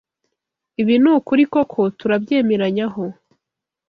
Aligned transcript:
Ibi 0.81 0.95
ni 1.01 1.09
ukuri 1.15 1.43
koko 1.53 1.81
turabyemeranyaho 1.97 3.03